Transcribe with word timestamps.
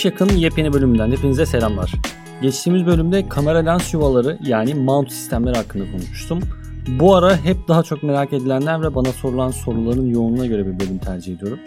Shipshack'ın 0.00 0.36
yepyeni 0.36 0.72
bölümünden 0.72 1.10
hepinize 1.10 1.46
selamlar. 1.46 1.92
Geçtiğimiz 2.42 2.86
bölümde 2.86 3.28
kamera 3.28 3.58
lens 3.58 3.94
yuvaları 3.94 4.38
yani 4.42 4.74
mount 4.74 5.12
sistemleri 5.12 5.56
hakkında 5.56 5.84
konuşmuştum. 5.92 6.40
Bu 7.00 7.16
ara 7.16 7.36
hep 7.36 7.68
daha 7.68 7.82
çok 7.82 8.02
merak 8.02 8.32
edilenler 8.32 8.82
ve 8.82 8.94
bana 8.94 9.12
sorulan 9.12 9.50
soruların 9.50 10.06
yoğunluğuna 10.06 10.46
göre 10.46 10.66
bir 10.66 10.80
bölüm 10.80 10.98
tercih 10.98 11.36
ediyorum. 11.36 11.58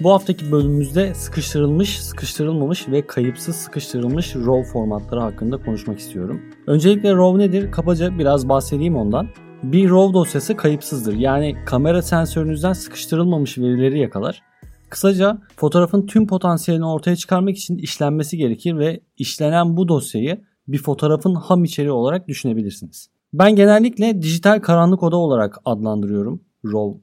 Bu 0.00 0.12
haftaki 0.12 0.52
bölümümüzde 0.52 1.14
sıkıştırılmış, 1.14 2.00
sıkıştırılmamış 2.02 2.88
ve 2.88 3.06
kayıpsız 3.06 3.56
sıkıştırılmış 3.56 4.36
RAW 4.36 4.72
formatları 4.72 5.20
hakkında 5.20 5.56
konuşmak 5.56 5.98
istiyorum. 5.98 6.42
Öncelikle 6.66 7.14
RAW 7.14 7.38
nedir? 7.38 7.72
Kabaca 7.72 8.18
biraz 8.18 8.48
bahsedeyim 8.48 8.96
ondan. 8.96 9.28
Bir 9.62 9.90
RAW 9.90 10.14
dosyası 10.14 10.56
kayıpsızdır. 10.56 11.14
Yani 11.14 11.56
kamera 11.66 12.02
sensörünüzden 12.02 12.72
sıkıştırılmamış 12.72 13.58
verileri 13.58 13.98
yakalar. 13.98 14.47
Kısaca 14.90 15.38
fotoğrafın 15.56 16.06
tüm 16.06 16.26
potansiyelini 16.26 16.86
ortaya 16.86 17.16
çıkarmak 17.16 17.56
için 17.56 17.78
işlenmesi 17.78 18.36
gerekir 18.36 18.78
ve 18.78 19.00
işlenen 19.16 19.76
bu 19.76 19.88
dosyayı 19.88 20.40
bir 20.68 20.78
fotoğrafın 20.78 21.34
ham 21.34 21.64
içeriği 21.64 21.92
olarak 21.92 22.28
düşünebilirsiniz. 22.28 23.08
Ben 23.32 23.56
genellikle 23.56 24.22
dijital 24.22 24.60
karanlık 24.60 25.02
oda 25.02 25.16
olarak 25.16 25.58
adlandırıyorum 25.64 26.42
RAW 26.64 27.00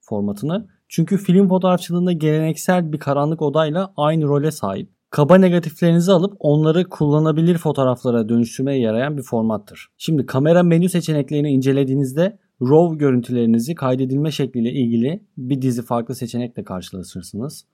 formatını. 0.00 0.68
Çünkü 0.88 1.16
film 1.18 1.48
fotoğrafçılığında 1.48 2.12
geleneksel 2.12 2.92
bir 2.92 2.98
karanlık 2.98 3.42
odayla 3.42 3.92
aynı 3.96 4.24
role 4.24 4.50
sahip. 4.50 4.90
Kaba 5.10 5.36
negatiflerinizi 5.36 6.12
alıp 6.12 6.34
onları 6.38 6.88
kullanabilir 6.88 7.58
fotoğraflara 7.58 8.28
dönüştürmeye 8.28 8.80
yarayan 8.80 9.16
bir 9.16 9.22
formattır. 9.22 9.88
Şimdi 9.98 10.26
kamera 10.26 10.62
menü 10.62 10.88
seçeneklerini 10.88 11.50
incelediğinizde 11.50 12.38
RAW 12.62 12.98
görüntülerinizi 12.98 13.74
kaydedilme 13.74 14.30
şekliyle 14.30 14.72
ilgili 14.72 15.22
bir 15.38 15.62
dizi 15.62 15.82
farklı 15.82 16.14
seçenekle 16.14 16.64
karşılaşırsınız. 16.64 17.64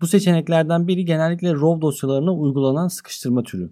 Bu 0.00 0.06
seçeneklerden 0.06 0.88
biri 0.88 1.04
genellikle 1.04 1.52
RAW 1.52 1.80
dosyalarına 1.80 2.34
uygulanan 2.34 2.88
sıkıştırma 2.88 3.42
türü. 3.42 3.70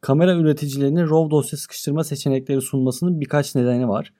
Kamera 0.00 0.34
üreticilerinin 0.34 1.10
RAW 1.10 1.30
dosya 1.30 1.58
sıkıştırma 1.58 2.04
seçenekleri 2.04 2.60
sunmasının 2.60 3.20
birkaç 3.20 3.54
nedeni 3.54 3.88
var. 3.88 4.12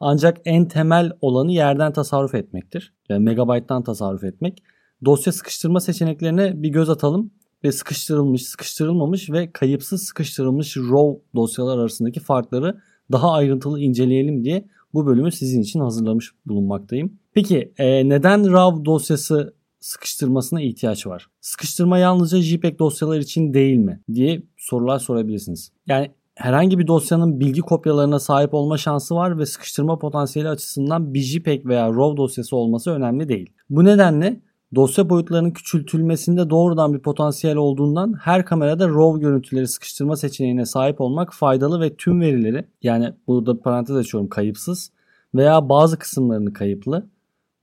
Ancak 0.00 0.38
en 0.44 0.68
temel 0.68 1.12
olanı 1.20 1.52
yerden 1.52 1.92
tasarruf 1.92 2.34
etmektir. 2.34 2.92
Yani 3.08 3.24
megabayttan 3.24 3.82
tasarruf 3.82 4.24
etmek. 4.24 4.62
Dosya 5.04 5.32
sıkıştırma 5.32 5.80
seçeneklerine 5.80 6.62
bir 6.62 6.68
göz 6.68 6.90
atalım 6.90 7.30
ve 7.64 7.72
sıkıştırılmış, 7.72 8.42
sıkıştırılmamış 8.42 9.30
ve 9.30 9.52
kayıpsız 9.52 10.02
sıkıştırılmış 10.02 10.76
RAW 10.76 11.22
dosyalar 11.34 11.78
arasındaki 11.78 12.20
farkları 12.20 12.80
daha 13.12 13.32
ayrıntılı 13.32 13.80
inceleyelim 13.80 14.44
diye 14.44 14.68
bu 14.96 15.06
bölümü 15.06 15.32
sizin 15.32 15.62
için 15.62 15.80
hazırlamış 15.80 16.32
bulunmaktayım. 16.46 17.18
Peki 17.34 17.72
e, 17.78 18.08
neden 18.08 18.52
RAW 18.52 18.84
dosyası 18.84 19.54
sıkıştırmasına 19.80 20.60
ihtiyaç 20.60 21.06
var? 21.06 21.26
Sıkıştırma 21.40 21.98
yalnızca 21.98 22.40
JPEG 22.40 22.78
dosyalar 22.78 23.18
için 23.18 23.54
değil 23.54 23.76
mi 23.76 24.00
diye 24.12 24.42
sorular 24.56 24.98
sorabilirsiniz. 24.98 25.72
Yani 25.86 26.10
herhangi 26.34 26.78
bir 26.78 26.86
dosyanın 26.86 27.40
bilgi 27.40 27.60
kopyalarına 27.60 28.18
sahip 28.18 28.54
olma 28.54 28.78
şansı 28.78 29.14
var 29.14 29.38
ve 29.38 29.46
sıkıştırma 29.46 29.98
potansiyeli 29.98 30.48
açısından 30.48 31.14
bir 31.14 31.20
JPEG 31.20 31.66
veya 31.66 31.88
RAW 31.88 32.16
dosyası 32.16 32.56
olması 32.56 32.90
önemli 32.90 33.28
değil. 33.28 33.50
Bu 33.70 33.84
nedenle 33.84 34.40
dosya 34.74 35.10
boyutlarının 35.10 35.50
küçültülmesinde 35.50 36.50
doğrudan 36.50 36.94
bir 36.94 36.98
potansiyel 36.98 37.56
olduğundan 37.56 38.14
her 38.22 38.44
kamerada 38.44 38.88
RAW 38.88 39.20
görüntüleri 39.20 39.68
sıkıştırma 39.68 40.16
seçeneğine 40.16 40.66
sahip 40.66 41.00
olmak 41.00 41.34
faydalı 41.34 41.80
ve 41.80 41.96
tüm 41.96 42.20
verileri 42.20 42.64
yani 42.82 43.12
burada 43.26 43.60
parantez 43.60 43.96
açıyorum 43.96 44.28
kayıpsız 44.28 44.92
veya 45.34 45.68
bazı 45.68 45.98
kısımlarını 45.98 46.52
kayıplı 46.52 47.06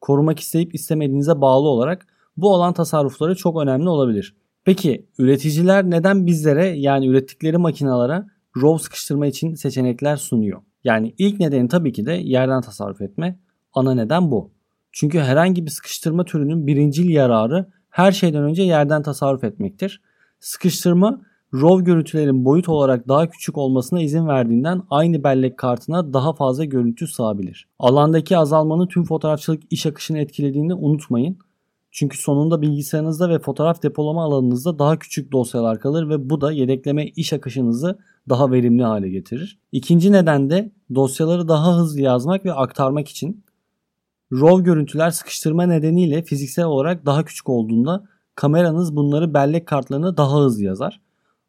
korumak 0.02 0.40
isteyip 0.40 0.76
istemediğinize 0.76 1.42
bağlı 1.42 1.68
olarak 1.68 2.08
bu 2.38 2.54
alan 2.54 2.74
tasarrufları 2.74 3.36
çok 3.36 3.62
önemli 3.62 3.90
olabilir. 3.90 4.36
Peki 4.66 5.06
üreticiler 5.18 5.90
neden 5.90 6.26
bizlere 6.26 6.66
yani 6.66 7.08
ürettikleri 7.08 7.58
makinalara 7.58 8.28
RAW 8.58 8.84
sıkıştırma 8.84 9.28
için 9.28 9.54
seçenekler 9.54 10.18
sunuyor? 10.18 10.62
Yani 10.84 11.16
ilk 11.18 11.40
nedeni 11.40 11.68
tabii 11.68 11.94
ki 11.94 12.06
de 12.06 12.12
yerden 12.14 12.62
tasarruf 12.62 13.02
etme. 13.02 13.40
Ana 13.74 13.96
neden 13.96 14.32
bu. 14.32 14.52
Çünkü 14.94 15.20
herhangi 15.20 15.66
bir 15.66 15.72
sıkıştırma 15.72 16.26
türünün 16.26 16.68
birincil 16.68 17.10
yararı 17.10 17.70
her 17.90 18.12
şeyden 18.12 18.44
önce 18.44 18.64
yerden 18.64 19.04
tasarruf 19.04 19.44
etmektir. 19.44 20.02
Sıkıştırma 20.40 21.22
RAW 21.54 21.84
görüntülerin 21.84 22.46
boyut 22.46 22.70
olarak 22.70 23.08
daha 23.08 23.30
küçük 23.30 23.58
olmasına 23.58 24.02
izin 24.02 24.28
verdiğinden 24.28 24.82
aynı 24.90 25.24
bellek 25.24 25.58
kartına 25.58 26.14
daha 26.14 26.34
fazla 26.34 26.66
görüntü 26.66 27.08
sığabilir. 27.08 27.68
Alandaki 27.80 28.38
azalmanın 28.38 28.88
tüm 28.88 29.04
fotoğrafçılık 29.04 29.64
iş 29.70 29.86
akışını 29.86 30.20
etkilediğini 30.20 30.74
unutmayın. 30.74 31.38
Çünkü 31.92 32.18
sonunda 32.18 32.62
bilgisayarınızda 32.62 33.30
ve 33.30 33.40
fotoğraf 33.40 33.84
depolama 33.84 34.24
alanınızda 34.24 34.80
daha 34.80 35.00
küçük 35.00 35.32
dosyalar 35.32 35.80
kalır 35.80 36.10
ve 36.10 36.30
bu 36.30 36.42
da 36.42 36.52
yedekleme 36.52 37.06
iş 37.06 37.34
akışınızı 37.34 38.00
daha 38.30 38.52
verimli 38.52 38.84
hale 38.84 39.10
getirir. 39.10 39.60
İkinci 39.72 40.12
neden 40.12 40.50
de 40.50 40.72
dosyaları 40.96 41.48
daha 41.48 41.78
hızlı 41.78 42.02
yazmak 42.02 42.46
ve 42.46 42.54
aktarmak 42.54 43.08
için 43.08 43.44
RAW 44.42 44.64
görüntüler 44.64 45.12
sıkıştırma 45.12 45.66
nedeniyle 45.66 46.24
fiziksel 46.24 46.66
olarak 46.66 47.06
daha 47.06 47.26
küçük 47.26 47.50
olduğunda 47.50 48.04
kameranız 48.36 48.96
bunları 48.96 49.34
bellek 49.34 49.68
kartlarına 49.68 50.18
daha 50.18 50.40
hızlı 50.40 50.64
yazar. 50.64 51.02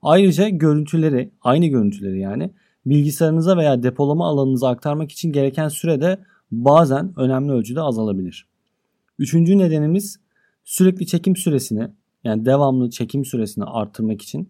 Ayrıca 0.03 0.49
görüntüleri, 0.49 1.31
aynı 1.43 1.67
görüntüleri 1.67 2.21
yani 2.21 2.51
bilgisayarınıza 2.87 3.57
veya 3.57 3.83
depolama 3.83 4.27
alanınıza 4.29 4.69
aktarmak 4.69 5.13
için 5.13 5.33
gereken 5.33 5.69
süre 5.69 6.01
de 6.01 6.19
bazen 6.51 7.13
önemli 7.17 7.53
ölçüde 7.53 7.81
azalabilir. 7.81 8.47
Üçüncü 9.19 9.59
nedenimiz 9.59 10.21
sürekli 10.65 11.07
çekim 11.07 11.37
süresini 11.37 11.89
yani 12.25 12.47
devamlı 12.47 12.91
çekim 12.91 13.25
süresini 13.25 13.65
arttırmak 13.65 14.23
için 14.23 14.49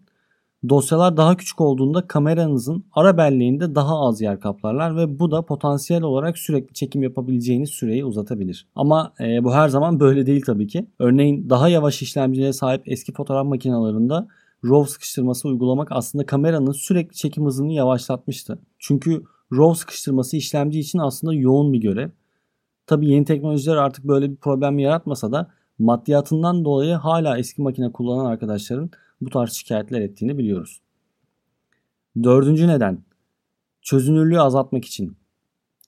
Dosyalar 0.69 1.17
daha 1.17 1.37
küçük 1.37 1.61
olduğunda 1.61 2.07
kameranızın 2.07 2.85
ara 2.93 3.17
belleğinde 3.17 3.75
daha 3.75 3.99
az 3.99 4.21
yer 4.21 4.39
kaplarlar 4.39 4.97
ve 4.97 5.19
bu 5.19 5.31
da 5.31 5.41
potansiyel 5.41 6.03
olarak 6.03 6.37
sürekli 6.37 6.73
çekim 6.73 7.03
yapabileceğiniz 7.03 7.69
süreyi 7.69 8.05
uzatabilir. 8.05 8.67
Ama 8.75 9.13
e, 9.19 9.43
bu 9.43 9.53
her 9.53 9.69
zaman 9.69 9.99
böyle 9.99 10.25
değil 10.25 10.43
tabii 10.45 10.67
ki. 10.67 10.85
Örneğin 10.99 11.49
daha 11.49 11.69
yavaş 11.69 12.01
işlemcilere 12.01 12.53
sahip 12.53 12.81
eski 12.85 13.13
fotoğraf 13.13 13.45
makinelerinde 13.45 14.13
RAW 14.65 14.91
sıkıştırması 14.91 15.47
uygulamak 15.47 15.87
aslında 15.91 16.25
kameranın 16.25 16.71
sürekli 16.71 17.15
çekim 17.15 17.45
hızını 17.45 17.73
yavaşlatmıştı. 17.73 18.59
Çünkü 18.79 19.23
RAW 19.53 19.79
sıkıştırması 19.79 20.37
işlemci 20.37 20.79
için 20.79 20.99
aslında 20.99 21.33
yoğun 21.33 21.73
bir 21.73 21.81
görev. 21.81 22.09
Tabii 22.87 23.09
yeni 23.09 23.25
teknolojiler 23.25 23.75
artık 23.75 24.05
böyle 24.05 24.31
bir 24.31 24.35
problem 24.35 24.79
yaratmasa 24.79 25.31
da 25.31 25.51
maddiyatından 25.79 26.65
dolayı 26.65 26.93
hala 26.93 27.37
eski 27.37 27.61
makine 27.61 27.91
kullanan 27.91 28.25
arkadaşların 28.25 28.89
bu 29.21 29.29
tarz 29.29 29.51
şikayetler 29.51 30.01
ettiğini 30.01 30.37
biliyoruz. 30.37 30.81
Dördüncü 32.23 32.67
neden 32.67 33.03
çözünürlüğü 33.81 34.39
azaltmak 34.39 34.85
için. 34.85 35.17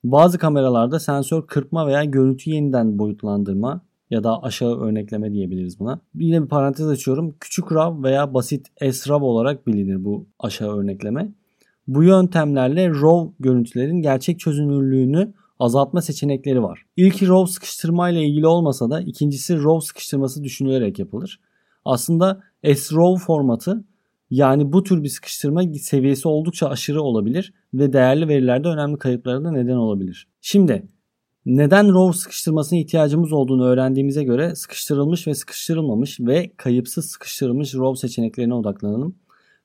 Bazı 0.04 0.38
kameralarda 0.38 1.00
sensör 1.00 1.48
kırpma 1.48 1.88
veya 1.88 2.04
görüntü 2.04 2.50
yeniden 2.50 3.00
boyutlandırma 3.00 3.82
ya 4.10 4.24
da 4.24 4.44
aşağı 4.44 4.80
örnekleme 4.80 5.32
diyebiliriz 5.34 5.80
buna. 5.80 6.00
Yine 6.16 6.44
bir 6.44 6.48
parantez 6.48 6.88
açıyorum. 6.90 7.36
Küçük 7.40 7.72
RAW 7.72 8.04
veya 8.04 8.34
basit 8.34 8.68
SRAW 8.92 9.26
olarak 9.26 9.68
bilinir 9.68 10.06
bu 10.06 10.26
aşağı 10.40 10.78
örnekleme. 10.78 11.32
Bu 11.88 12.04
yöntemlerle 12.04 12.90
RAW 12.90 13.34
görüntülerin 13.40 14.02
gerçek 14.02 14.40
çözünürlüğünü 14.40 15.34
azaltma 15.60 16.02
seçenekleri 16.02 16.64
var. 16.64 16.86
İlki 16.98 17.28
RAW 17.28 17.54
sıkıştırma 17.54 18.10
ile 18.10 18.24
ilgili 18.24 18.48
olmasa 18.48 18.90
da 18.90 19.02
ikincisi 19.02 19.64
RAW 19.64 19.88
sıkıştırması 19.88 20.44
düşünülerek 20.44 21.00
yapılır. 21.00 21.40
Aslında 21.88 22.42
SRAW 22.76 23.26
formatı 23.26 23.84
yani 24.30 24.74
bu 24.74 24.84
tür 24.84 25.04
bir 25.04 25.10
sıkıştırma 25.10 25.64
seviyesi 25.64 26.28
oldukça 26.28 26.70
aşırı 26.70 27.02
olabilir 27.02 27.54
ve 27.74 27.94
değerli 27.94 28.28
verilerde 28.28 28.68
önemli 28.68 28.98
kayıplara 28.98 29.44
da 29.44 29.52
neden 29.52 29.76
olabilir. 29.76 30.28
Şimdi 30.42 30.88
neden 31.46 31.94
RAW 31.94 32.20
sıkıştırmasına 32.20 32.80
ihtiyacımız 32.80 33.34
olduğunu 33.34 33.66
öğrendiğimize 33.66 34.24
göre 34.24 34.56
sıkıştırılmış 34.56 35.28
ve 35.28 35.36
sıkıştırılmamış 35.36 36.20
ve 36.20 36.52
kayıpsız 36.58 37.06
sıkıştırılmış 37.06 37.76
RAW 37.76 38.08
seçeneklerine 38.08 38.54
odaklanalım. 38.54 39.16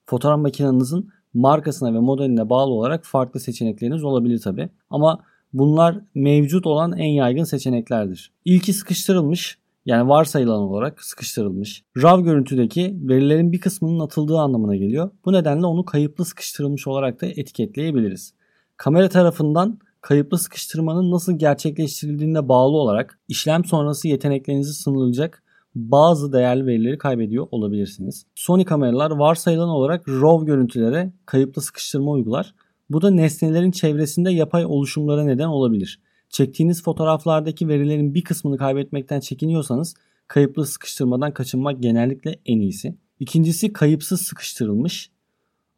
Fotoğraf 0.07 0.41
makinenizin 0.41 1.11
markasına 1.35 1.95
ve 1.95 1.99
modeline 1.99 2.51
bağlı 2.51 2.73
olarak 2.73 3.05
farklı 3.05 3.41
seçenekleriniz 3.41 4.05
olabilir 4.05 4.41
tabi. 4.41 4.69
Ama 4.91 5.25
bunlar 5.53 6.01
mevcut 6.15 6.67
olan 6.67 6.93
en 6.93 7.11
yaygın 7.11 7.45
seçeneklerdir. 7.45 8.33
İlki 8.45 8.73
sıkıştırılmış 8.73 9.59
yani 9.87 10.09
varsayılan 10.09 10.61
olarak 10.61 11.03
sıkıştırılmış. 11.03 11.85
RAW 11.97 12.25
görüntüdeki 12.25 12.97
verilerin 13.03 13.53
bir 13.53 13.61
kısmının 13.61 14.01
atıldığı 14.01 14.39
anlamına 14.39 14.77
geliyor. 14.77 15.11
Bu 15.25 15.33
nedenle 15.33 15.67
onu 15.67 15.85
kayıplı 15.85 16.25
sıkıştırılmış 16.25 16.87
olarak 16.87 17.21
da 17.21 17.27
etiketleyebiliriz. 17.27 18.35
Kamera 18.77 19.09
tarafından 19.09 19.79
kayıplı 20.01 20.39
sıkıştırmanın 20.39 21.11
nasıl 21.11 21.39
gerçekleştirildiğine 21.39 22.49
bağlı 22.49 22.77
olarak 22.77 23.19
işlem 23.29 23.65
sonrası 23.65 24.09
yeteneklerinizi 24.09 24.73
sınırlayacak 24.73 25.43
bazı 25.75 26.33
değerli 26.33 26.67
verileri 26.67 26.99
kaybediyor 26.99 27.47
olabilirsiniz. 27.51 28.27
Sony 28.35 28.65
kameralar 28.65 29.11
varsayılan 29.11 29.69
olarak 29.69 30.09
RAW 30.09 30.47
görüntülere 30.47 31.13
kayıplı 31.27 31.63
sıkıştırma 31.63 32.11
uygular. 32.11 32.55
Bu 32.91 33.03
da 33.03 33.11
nesnelerin 33.11 33.71
çevresinde 33.71 34.31
yapay 34.31 34.65
oluşumlara 34.65 35.25
neden 35.25 35.49
olabilir. 35.49 36.01
Çektiğiniz 36.33 36.83
fotoğraflardaki 36.83 37.69
verilerin 37.69 38.15
bir 38.15 38.25
kısmını 38.25 38.57
kaybetmekten 38.57 39.21
çekiniyorsanız 39.21 39.95
kayıplı 40.29 40.67
sıkıştırmadan 40.67 41.35
kaçınmak 41.35 41.83
genellikle 41.83 42.39
en 42.47 42.61
iyisi. 42.61 42.97
İkincisi 43.21 43.73
kayıpsız 43.73 44.21
sıkıştırılmış. 44.23 45.11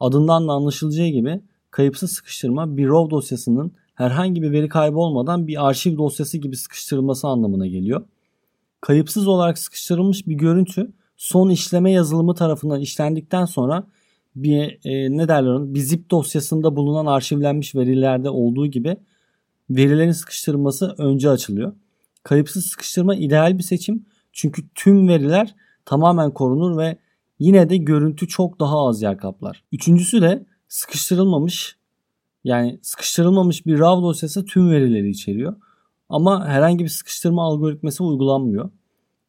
Adından 0.01 0.49
da 0.49 0.53
anlaşılacağı 0.53 1.09
gibi 1.09 1.41
kayıpsız 1.71 2.13
sıkıştırma 2.13 2.77
bir 2.77 2.89
RAW 2.89 3.11
dosyasının 3.11 3.73
herhangi 3.95 4.43
bir 4.43 4.53
veri 4.53 4.69
kaybı 4.69 4.99
olmadan 4.99 5.47
bir 5.47 5.69
arşiv 5.69 5.99
dosyası 5.99 6.39
gibi 6.39 6.57
sıkıştırılması 6.57 7.29
anlamına 7.29 7.67
geliyor. 7.67 8.05
Kayıpsız 8.81 9.29
olarak 9.29 9.59
sıkıştırılmış 9.59 10.27
bir 10.27 10.35
görüntü 10.35 10.93
son 11.17 11.51
işleme 11.51 11.93
yazılımı 11.93 12.35
tarafından 12.35 12.81
işlendikten 12.81 13.45
sonra 13.45 13.87
bir 14.37 14.79
e, 14.85 15.17
ne 15.17 15.29
derler 15.29 15.75
bir 15.75 15.81
zip 15.81 16.11
dosyasında 16.11 16.77
bulunan 16.77 17.07
arşivlenmiş 17.07 17.75
verilerde 17.75 18.31
olduğu 18.31 18.67
gibi 18.67 18.97
verilerin 19.71 20.13
sıkıştırılması 20.13 20.95
önce 20.99 21.31
açılıyor. 21.31 21.73
Kayıpsız 22.23 22.67
sıkıştırma 22.67 23.15
ideal 23.15 23.59
bir 23.59 23.63
seçim 23.63 24.07
çünkü 24.33 24.63
tüm 24.75 25.09
veriler 25.09 25.55
tamamen 25.85 26.31
korunur 26.35 26.79
ve 26.79 26.99
yine 27.39 27.71
de 27.71 27.77
görüntü 27.77 28.29
çok 28.29 28.61
daha 28.61 28.87
az 28.89 29.03
yer 29.03 29.19
kaplar. 29.19 29.65
Üçüncüsü 29.73 30.23
de 30.23 30.47
sıkıştırılmamış 30.69 31.77
yani 32.45 32.79
sıkıştırılmamış 32.83 33.67
bir 33.67 33.79
RAW 33.79 34.03
dosyası 34.03 34.45
tüm 34.45 34.71
verileri 34.71 35.11
içeriyor. 35.11 35.57
Ama 36.09 36.47
herhangi 36.47 36.85
bir 36.85 36.89
sıkıştırma 36.89 37.43
algoritması 37.43 38.05
uygulanmıyor. 38.05 38.71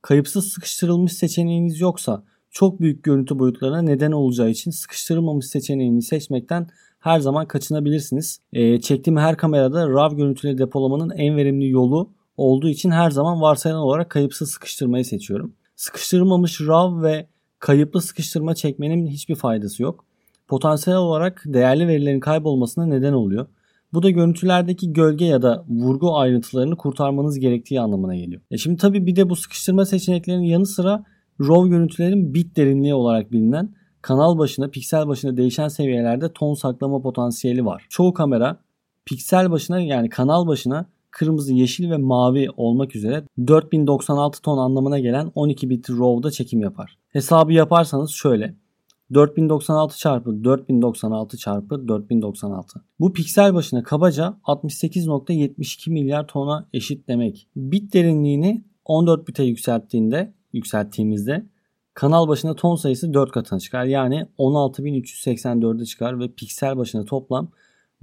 Kayıpsız 0.02 0.48
sıkıştırılmış 0.48 1.14
seçeneğiniz 1.14 1.80
yoksa 1.80 2.24
çok 2.52 2.82
büyük 2.82 3.04
görüntü 3.04 3.40
boyutlarına 3.40 3.82
neden 3.82 4.12
olacağı 4.12 4.50
için 4.50 4.72
sıkıştırılmamış 4.72 5.46
seçeneğini 5.46 6.02
seçmekten 6.02 6.68
her 7.06 7.20
zaman 7.20 7.48
kaçınabilirsiniz. 7.48 8.40
E, 8.54 8.82
çektiğim 8.82 9.18
her 9.18 9.38
kamerada 9.38 9.90
RAW 9.90 10.18
görüntüleri 10.18 10.58
depolamanın 10.58 11.10
en 11.10 11.38
verimli 11.38 11.70
yolu 11.70 12.10
olduğu 12.38 12.70
için 12.70 12.92
her 12.92 13.12
zaman 13.12 13.42
varsayılan 13.42 13.82
olarak 13.82 14.10
kayıpsız 14.10 14.52
sıkıştırmayı 14.52 15.06
seçiyorum. 15.06 15.54
Sıkıştırılmamış 15.76 16.62
RAW 16.62 17.08
ve 17.08 17.28
kayıplı 17.60 18.02
sıkıştırma 18.02 18.56
çekmenin 18.56 19.08
hiçbir 19.08 19.36
faydası 19.36 19.84
yok. 19.84 20.06
Potansiyel 20.48 21.00
olarak 21.00 21.44
değerli 21.46 21.88
verilerin 21.88 22.20
kaybolmasına 22.20 22.86
neden 22.86 23.14
oluyor. 23.14 23.48
Bu 23.94 24.04
da 24.04 24.10
görüntülerdeki 24.10 24.94
gölge 24.94 25.26
ya 25.26 25.42
da 25.42 25.66
vurgu 25.70 26.18
ayrıntılarını 26.18 26.78
kurtarmanız 26.78 27.40
gerektiği 27.40 27.82
anlamına 27.82 28.16
geliyor. 28.16 28.42
E 28.52 28.58
şimdi 28.58 28.78
tabii 28.78 29.06
bir 29.06 29.16
de 29.16 29.30
bu 29.30 29.36
sıkıştırma 29.36 29.86
seçeneklerinin 29.86 30.46
yanı 30.46 30.66
sıra 30.66 31.04
RAW 31.42 31.70
görüntülerin 31.70 32.34
bit 32.34 32.58
derinliği 32.58 32.94
olarak 32.94 33.32
bilinen 33.32 33.76
kanal 34.06 34.38
başına, 34.38 34.68
piksel 34.68 35.08
başına 35.08 35.38
değişen 35.38 35.68
seviyelerde 35.68 36.34
ton 36.34 36.54
saklama 36.54 37.02
potansiyeli 37.02 37.66
var. 37.66 37.86
Çoğu 37.90 38.14
kamera 38.14 38.58
piksel 39.06 39.52
başına 39.52 39.80
yani 39.80 40.10
kanal 40.10 40.48
başına 40.48 40.86
kırmızı, 41.12 41.54
yeşil 41.54 41.92
ve 41.92 41.98
mavi 41.98 42.48
olmak 42.58 42.96
üzere 42.96 43.24
4096 43.48 44.42
ton 44.42 44.58
anlamına 44.58 45.00
gelen 45.00 45.32
12 45.36 45.70
bit 45.70 45.90
RAW'da 45.90 46.32
çekim 46.32 46.62
yapar. 46.62 46.98
Hesabı 47.10 47.54
yaparsanız 47.54 48.12
şöyle. 48.12 48.56
4096 49.14 49.98
çarpı 49.98 50.44
4096 50.44 51.38
çarpı 51.38 51.88
4096. 51.88 52.82
Bu 53.00 53.14
piksel 53.14 53.54
başına 53.54 53.84
kabaca 53.84 54.38
68.72 54.44 55.90
milyar 55.90 56.28
tona 56.28 56.70
eşit 56.74 57.08
demek. 57.08 57.48
Bit 57.56 57.94
derinliğini 57.94 58.64
14 58.86 59.28
bite 59.28 59.44
yükselttiğinde, 59.44 60.34
yükselttiğimizde 60.54 61.46
kanal 61.96 62.28
başına 62.28 62.56
ton 62.56 62.76
sayısı 62.76 63.14
4 63.14 63.32
katına 63.32 63.60
çıkar. 63.60 63.86
Yani 63.86 64.26
16.384'e 64.38 65.86
çıkar 65.86 66.20
ve 66.20 66.28
piksel 66.28 66.78
başına 66.78 67.06
toplam 67.06 67.50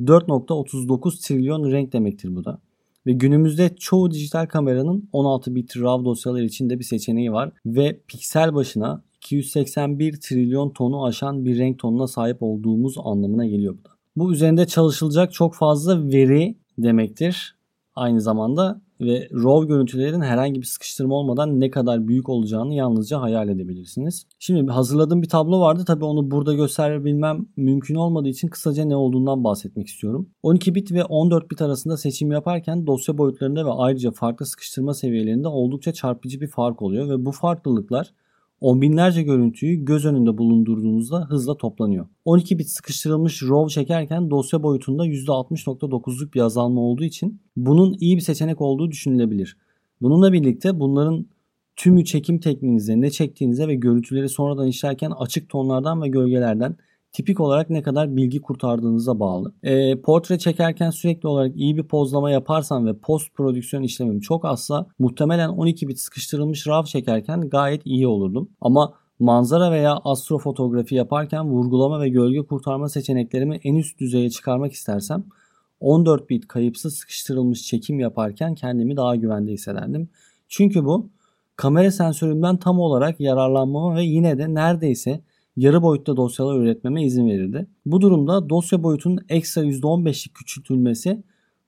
4.39 0.01 1.27
trilyon 1.27 1.71
renk 1.71 1.93
demektir 1.93 2.37
bu 2.37 2.45
da. 2.45 2.59
Ve 3.07 3.13
günümüzde 3.13 3.77
çoğu 3.77 4.11
dijital 4.11 4.47
kameranın 4.47 5.09
16 5.13 5.55
bit 5.55 5.77
RAW 5.77 6.05
dosyaları 6.05 6.45
içinde 6.45 6.79
bir 6.79 6.85
seçeneği 6.85 7.33
var 7.33 7.53
ve 7.67 8.01
piksel 8.09 8.55
başına 8.55 9.03
281 9.17 10.21
trilyon 10.21 10.71
tonu 10.71 11.05
aşan 11.05 11.45
bir 11.45 11.59
renk 11.59 11.79
tonuna 11.79 12.07
sahip 12.07 12.37
olduğumuz 12.41 12.95
anlamına 13.05 13.47
geliyor 13.47 13.75
bu 13.79 13.85
da. 13.85 13.91
Bu 14.17 14.33
üzerinde 14.33 14.67
çalışılacak 14.67 15.33
çok 15.33 15.55
fazla 15.55 16.09
veri 16.09 16.57
demektir. 16.79 17.57
Aynı 17.95 18.21
zamanda 18.21 18.81
ve 19.01 19.29
RAW 19.33 19.69
görüntülerin 19.69 20.21
herhangi 20.21 20.61
bir 20.61 20.67
sıkıştırma 20.67 21.15
olmadan 21.15 21.61
ne 21.61 21.71
kadar 21.71 22.09
büyük 22.09 22.29
olacağını 22.29 22.75
yalnızca 22.75 23.21
hayal 23.21 23.49
edebilirsiniz. 23.49 24.27
Şimdi 24.39 24.73
hazırladığım 24.73 25.23
bir 25.23 25.29
tablo 25.29 25.61
vardı. 25.61 25.85
Tabii 25.87 26.05
onu 26.05 26.31
burada 26.31 26.55
gösterebilmem 26.55 27.47
mümkün 27.57 27.95
olmadığı 27.95 28.29
için 28.29 28.49
kısaca 28.49 28.85
ne 28.85 28.97
olduğundan 28.97 29.45
bahsetmek 29.45 29.87
istiyorum. 29.87 30.29
12 30.43 30.75
bit 30.75 30.93
ve 30.93 31.05
14 31.05 31.51
bit 31.51 31.63
arasında 31.63 31.97
seçim 31.97 32.33
yaparken 32.33 32.87
dosya 32.87 33.19
boyutlarında 33.19 33.67
ve 33.67 33.71
ayrıca 33.71 34.11
farklı 34.11 34.47
sıkıştırma 34.47 34.95
seviyelerinde 34.95 35.49
oldukça 35.49 35.93
çarpıcı 35.93 36.41
bir 36.41 36.49
fark 36.49 36.83
oluyor 36.83 37.09
ve 37.09 37.27
bu 37.27 37.33
farklılıklar 37.33 38.13
on 38.63 38.83
binlerce 38.83 39.23
görüntüyü 39.23 39.85
göz 39.85 40.05
önünde 40.05 40.39
bulundurduğunuzda 40.39 41.27
hızla 41.31 41.57
toplanıyor. 41.57 42.07
12 42.25 42.59
bit 42.59 42.69
sıkıştırılmış 42.69 43.43
RAW 43.43 43.69
çekerken 43.69 44.31
dosya 44.31 44.63
boyutunda 44.63 45.07
%60.9'luk 45.07 46.35
bir 46.35 46.41
azalma 46.41 46.81
olduğu 46.81 47.05
için 47.05 47.41
bunun 47.57 47.97
iyi 48.01 48.17
bir 48.17 48.21
seçenek 48.21 48.61
olduğu 48.61 48.91
düşünülebilir. 48.91 49.57
Bununla 50.01 50.33
birlikte 50.33 50.81
bunların 50.81 51.27
tümü 51.77 52.05
çekim 52.05 52.39
tekniğinize, 52.39 53.01
ne 53.01 53.11
çektiğinize 53.11 53.69
ve 53.69 53.75
görüntüleri 53.75 54.29
sonradan 54.29 54.67
işlerken 54.67 55.11
açık 55.11 55.49
tonlardan 55.49 56.03
ve 56.03 56.09
gölgelerden 56.09 56.77
tipik 57.13 57.41
olarak 57.41 57.71
ne 57.71 57.83
kadar 57.83 58.17
bilgi 58.17 58.41
kurtardığınıza 58.41 59.21
bağlı. 59.21 59.53
E, 59.63 60.01
portre 60.01 60.39
çekerken 60.39 60.91
sürekli 60.91 61.29
olarak 61.29 61.57
iyi 61.57 61.77
bir 61.77 61.83
pozlama 61.83 62.31
yaparsam 62.31 62.87
ve 62.87 62.99
post 62.99 63.35
prodüksiyon 63.35 63.83
işlemim 63.83 64.21
çok 64.21 64.45
azsa 64.45 64.87
muhtemelen 64.99 65.49
12 65.49 65.89
bit 65.89 66.01
sıkıştırılmış 66.01 66.67
RAW 66.67 66.91
çekerken 66.91 67.41
gayet 67.41 67.83
iyi 67.85 68.07
olurdum. 68.07 68.49
Ama 68.61 68.95
manzara 69.19 69.73
veya 69.73 69.99
astrofotografi 70.05 70.95
yaparken 70.95 71.45
vurgulama 71.51 72.01
ve 72.01 72.09
gölge 72.09 72.43
kurtarma 72.47 72.89
seçeneklerimi 72.89 73.61
en 73.65 73.75
üst 73.75 74.01
düzeye 74.01 74.31
çıkarmak 74.31 74.73
istersem 74.73 75.25
14 75.81 76.31
bit 76.31 76.49
kayıpsız 76.49 76.97
sıkıştırılmış 76.97 77.63
çekim 77.63 78.01
yaparken 78.01 78.55
kendimi 78.55 78.97
daha 78.97 79.17
güvende 79.17 79.53
hissederdim. 79.53 80.09
Çünkü 80.49 80.85
bu 80.85 81.11
kamera 81.57 81.91
sensörümden 81.91 82.57
tam 82.57 82.81
olarak 82.81 83.21
yararlanmama 83.21 83.97
ve 83.97 84.03
yine 84.03 84.39
de 84.39 84.55
neredeyse 84.55 85.21
yarı 85.57 85.83
boyutta 85.83 86.17
dosyalar 86.17 86.61
üretmeme 86.61 87.05
izin 87.05 87.29
verirdi. 87.29 87.67
Bu 87.87 88.01
durumda 88.01 88.51
dosya 88.51 88.83
boyutunun 88.83 89.21
ekstra 89.29 89.65
%15'lik 89.65 90.35
küçültülmesi 90.35 91.23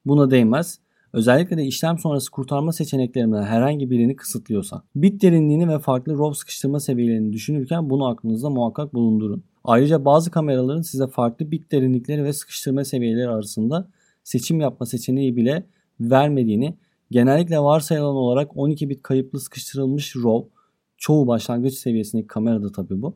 buna 0.06 0.30
değmez. 0.30 0.78
Özellikle 1.12 1.56
de 1.56 1.64
işlem 1.64 1.98
sonrası 1.98 2.30
kurtarma 2.30 2.72
seçeneklerimden 2.72 3.42
herhangi 3.42 3.90
birini 3.90 4.16
kısıtlıyorsa. 4.16 4.82
Bit 4.96 5.22
derinliğini 5.22 5.68
ve 5.68 5.78
farklı 5.78 6.18
RAW 6.18 6.34
sıkıştırma 6.34 6.80
seviyelerini 6.80 7.32
düşünürken 7.32 7.90
bunu 7.90 8.06
aklınızda 8.06 8.50
muhakkak 8.50 8.94
bulundurun. 8.94 9.44
Ayrıca 9.64 10.04
bazı 10.04 10.30
kameraların 10.30 10.82
size 10.82 11.06
farklı 11.06 11.50
bit 11.50 11.72
derinlikleri 11.72 12.24
ve 12.24 12.32
sıkıştırma 12.32 12.84
seviyeleri 12.84 13.28
arasında 13.28 13.88
seçim 14.24 14.60
yapma 14.60 14.86
seçeneği 14.86 15.36
bile 15.36 15.66
vermediğini, 16.00 16.74
genellikle 17.10 17.58
varsayılan 17.58 18.16
olarak 18.16 18.56
12 18.56 18.90
bit 18.90 19.02
kayıplı 19.02 19.40
sıkıştırılmış 19.40 20.16
RAW, 20.16 20.48
çoğu 20.96 21.26
başlangıç 21.26 21.74
seviyesindeki 21.74 22.26
kamerada 22.26 22.72
tabi 22.72 23.02
bu, 23.02 23.14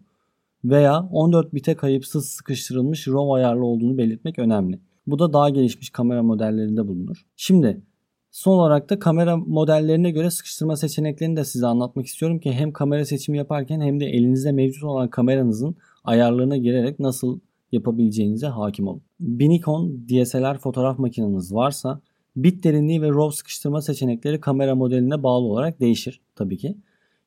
veya 0.64 1.08
14 1.12 1.54
bite 1.54 1.74
kayıpsız 1.74 2.28
sıkıştırılmış 2.28 3.08
RAW 3.08 3.32
ayarlı 3.32 3.64
olduğunu 3.64 3.98
belirtmek 3.98 4.38
önemli. 4.38 4.80
Bu 5.06 5.18
da 5.18 5.32
daha 5.32 5.50
gelişmiş 5.50 5.90
kamera 5.90 6.22
modellerinde 6.22 6.88
bulunur. 6.88 7.26
Şimdi 7.36 7.82
son 8.30 8.58
olarak 8.58 8.90
da 8.90 8.98
kamera 8.98 9.36
modellerine 9.36 10.10
göre 10.10 10.30
sıkıştırma 10.30 10.76
seçeneklerini 10.76 11.36
de 11.36 11.44
size 11.44 11.66
anlatmak 11.66 12.06
istiyorum 12.06 12.38
ki 12.40 12.52
hem 12.52 12.72
kamera 12.72 13.04
seçimi 13.04 13.38
yaparken 13.38 13.80
hem 13.80 14.00
de 14.00 14.06
elinizde 14.06 14.52
mevcut 14.52 14.84
olan 14.84 15.10
kameranızın 15.10 15.76
ayarlarına 16.04 16.56
girerek 16.56 17.00
nasıl 17.00 17.40
yapabileceğinize 17.72 18.46
hakim 18.46 18.88
olun. 18.88 19.02
Bir 19.20 19.48
Nikon 19.48 20.06
DSLR 20.08 20.58
fotoğraf 20.58 20.98
makineniz 20.98 21.54
varsa 21.54 22.00
bit 22.36 22.64
derinliği 22.64 23.02
ve 23.02 23.08
RAW 23.08 23.36
sıkıştırma 23.36 23.82
seçenekleri 23.82 24.40
kamera 24.40 24.74
modeline 24.74 25.22
bağlı 25.22 25.46
olarak 25.46 25.80
değişir 25.80 26.20
tabii 26.36 26.56
ki. 26.56 26.76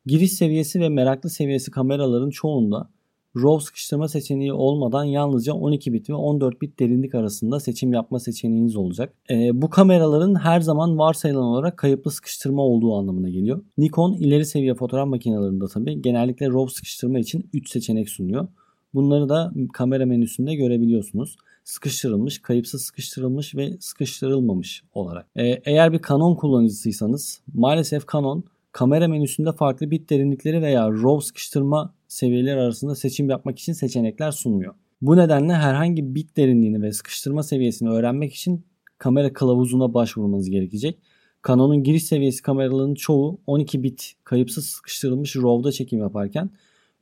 Giriş 0.06 0.32
seviyesi 0.32 0.80
ve 0.80 0.90
meraklı 0.90 1.30
seviyesi 1.30 1.72
kameraların 1.72 2.30
çoğunda 2.30 2.90
RAW 3.36 3.66
sıkıştırma 3.66 4.08
seçeneği 4.08 4.54
olmadan 4.54 5.04
yalnızca 5.04 5.54
12 5.54 5.94
bit 5.94 6.10
ve 6.10 6.14
14 6.14 6.62
bit 6.62 6.80
derinlik 6.80 7.16
arasında 7.16 7.60
seçim 7.60 7.94
yapma 7.94 8.20
seçeneğiniz 8.20 8.76
olacak. 8.76 9.14
E, 9.30 9.62
bu 9.62 9.70
kameraların 9.70 10.36
her 10.36 10.62
zaman 10.62 10.98
varsayılan 10.98 11.44
olarak 11.44 11.78
kayıplı 11.78 12.12
sıkıştırma 12.12 12.62
olduğu 12.62 12.96
anlamına 12.96 13.30
geliyor. 13.30 13.64
Nikon 13.78 14.14
ileri 14.14 14.46
seviye 14.46 14.76
fotoğraf 14.76 15.08
makinelerinde 15.08 15.66
tabi 15.74 16.02
genellikle 16.02 16.48
RAW 16.48 16.74
sıkıştırma 16.74 17.20
için 17.20 17.50
3 17.54 17.70
seçenek 17.70 18.10
sunuyor. 18.10 18.48
Bunları 18.94 19.30
da 19.30 19.52
kamera 19.74 20.06
menüsünde 20.06 20.56
görebiliyorsunuz. 20.56 21.36
Sıkıştırılmış, 21.64 22.42
kayıpsız 22.42 22.82
sıkıştırılmış 22.82 23.56
ve 23.56 23.78
sıkıştırılmamış 23.80 24.84
olarak. 24.94 25.28
Ee, 25.36 25.62
eğer 25.66 25.94
bir 25.94 26.02
Canon 26.08 26.36
kullanıcısıysanız 26.36 27.42
maalesef 27.54 28.08
Canon 28.12 28.44
kamera 28.72 29.08
menüsünde 29.08 29.52
farklı 29.52 29.92
bit 29.92 30.10
derinlikleri 30.10 30.62
veya 30.62 30.92
RAW 30.92 31.26
sıkıştırma 31.26 31.96
seviyeler 32.08 32.58
arasında 32.58 32.96
seçim 32.96 33.30
yapmak 33.30 33.60
için 33.60 33.74
seçenekler 33.74 34.32
sunmuyor. 34.32 34.74
Bu 35.02 35.18
nedenle 35.18 35.54
herhangi 35.54 36.16
bit 36.16 36.38
derinliğini 36.38 36.82
ve 36.82 36.92
sıkıştırma 36.92 37.44
seviyesini 37.44 37.90
öğrenmek 37.90 38.34
için 38.34 38.66
kamera 38.98 39.34
kılavuzuna 39.34 39.94
başvurmanız 39.94 40.50
gerekecek. 40.50 41.00
Canon'un 41.48 41.84
giriş 41.84 42.04
seviyesi 42.04 42.42
kameralarının 42.42 42.96
çoğu 42.96 43.42
12 43.48 43.84
bit 43.84 44.14
kayıpsız 44.24 44.66
sıkıştırılmış 44.66 45.36
RAW'da 45.36 45.72
çekim 45.72 46.00
yaparken 46.00 46.50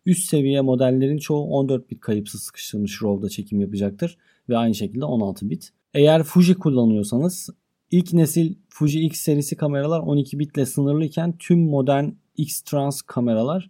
üst 0.05 0.29
seviye 0.29 0.61
modellerin 0.61 1.17
çoğu 1.17 1.47
14 1.47 1.91
bit 1.91 1.99
kayıpsız 1.99 2.41
sıkıştırılmış 2.41 3.03
RAW'da 3.03 3.29
çekim 3.29 3.61
yapacaktır 3.61 4.17
ve 4.49 4.57
aynı 4.57 4.75
şekilde 4.75 5.05
16 5.05 5.49
bit. 5.49 5.69
Eğer 5.93 6.23
Fuji 6.23 6.53
kullanıyorsanız 6.53 7.49
ilk 7.91 8.13
nesil 8.13 8.55
Fuji 8.69 8.99
X 8.99 9.19
serisi 9.19 9.55
kameralar 9.55 9.99
12 9.99 10.39
bitle 10.39 10.65
sınırlıyken 10.65 11.37
tüm 11.37 11.59
modern 11.59 12.09
X-Trans 12.37 13.01
kameralar 13.01 13.69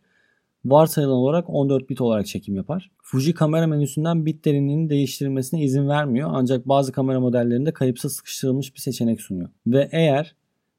varsayılan 0.65 1.15
olarak 1.15 1.49
14 1.49 1.89
bit 1.89 2.01
olarak 2.01 2.27
çekim 2.27 2.55
yapar. 2.55 2.91
Fuji 3.01 3.33
kamera 3.33 3.67
menüsünden 3.67 4.25
bit 4.25 4.45
derinliğinin 4.45 4.89
değiştirilmesine 4.89 5.63
izin 5.63 5.87
vermiyor 5.87 6.29
ancak 6.33 6.67
bazı 6.67 6.91
kamera 6.91 7.19
modellerinde 7.19 7.73
kayıpsız 7.73 8.13
sıkıştırılmış 8.13 8.75
bir 8.75 8.79
seçenek 8.79 9.21
sunuyor. 9.21 9.49
Ve 9.67 9.89
eğer 9.91 10.35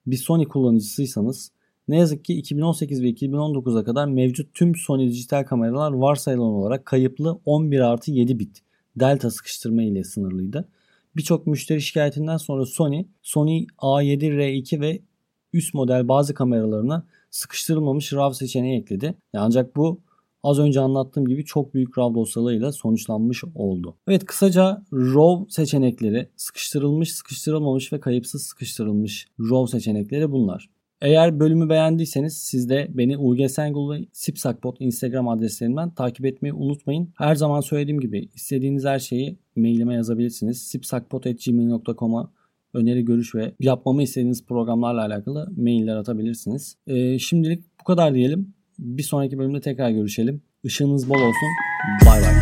bir 0.06 0.16
Sony 0.16 0.44
kullanıcısıysanız 0.44 1.52
ne 1.88 1.98
yazık 1.98 2.24
ki 2.24 2.34
2018 2.34 3.02
ve 3.02 3.10
2019'a 3.10 3.84
kadar 3.84 4.06
mevcut 4.06 4.54
tüm 4.54 4.74
Sony 4.74 5.08
dijital 5.08 5.44
kameralar 5.44 5.92
varsayılan 5.92 6.46
olarak 6.46 6.86
kayıplı 6.86 7.40
11 7.44 7.80
artı 7.80 8.10
7 8.10 8.38
bit 8.38 8.62
delta 8.96 9.30
sıkıştırma 9.30 9.82
ile 9.82 10.04
sınırlıydı. 10.04 10.68
Birçok 11.16 11.46
müşteri 11.46 11.80
şikayetinden 11.80 12.36
sonra 12.36 12.66
Sony, 12.66 13.04
Sony 13.22 13.66
A7R2 13.78 14.80
ve 14.80 15.02
üst 15.52 15.74
model 15.74 16.08
bazı 16.08 16.34
kameralarına 16.34 17.06
sıkıştırılmamış 17.30 18.12
RAW 18.12 18.34
seçeneği 18.46 18.80
ekledi. 18.80 19.14
Ancak 19.34 19.76
bu 19.76 20.00
az 20.42 20.58
önce 20.58 20.80
anlattığım 20.80 21.26
gibi 21.28 21.44
çok 21.44 21.74
büyük 21.74 21.98
RAW 21.98 22.20
dosyalarıyla 22.20 22.72
sonuçlanmış 22.72 23.44
oldu. 23.54 23.96
Evet 24.08 24.24
kısaca 24.24 24.82
RAW 24.92 25.50
seçenekleri 25.50 26.28
sıkıştırılmış, 26.36 27.14
sıkıştırılmamış 27.14 27.92
ve 27.92 28.00
kayıpsız 28.00 28.42
sıkıştırılmış 28.42 29.26
RAW 29.40 29.78
seçenekleri 29.78 30.32
bunlar. 30.32 30.70
Eğer 31.02 31.40
bölümü 31.40 31.68
beğendiyseniz 31.68 32.38
siz 32.38 32.68
de 32.68 32.88
beni 32.90 33.48
Sengul 33.48 33.92
ve 33.92 34.04
Sipsakbot 34.12 34.76
Instagram 34.80 35.28
adreslerimden 35.28 35.90
takip 35.90 36.26
etmeyi 36.26 36.52
unutmayın. 36.52 37.12
Her 37.18 37.34
zaman 37.34 37.60
söylediğim 37.60 38.00
gibi 38.00 38.28
istediğiniz 38.34 38.84
her 38.84 38.98
şeyi 38.98 39.38
mailime 39.56 39.94
yazabilirsiniz. 39.94 40.62
sipsakbot.gmail.com'a 40.62 42.32
öneri, 42.74 43.04
görüş 43.04 43.34
ve 43.34 43.52
yapmamı 43.60 44.02
istediğiniz 44.02 44.46
programlarla 44.46 45.04
alakalı 45.04 45.52
mailler 45.56 45.96
atabilirsiniz. 45.96 46.76
Ee, 46.86 47.18
şimdilik 47.18 47.64
bu 47.80 47.84
kadar 47.84 48.14
diyelim. 48.14 48.54
Bir 48.78 49.02
sonraki 49.02 49.38
bölümde 49.38 49.60
tekrar 49.60 49.90
görüşelim. 49.90 50.42
Işığınız 50.64 51.08
bol 51.08 51.14
olsun. 51.14 51.48
Bay 52.06 52.20
bay. 52.22 52.39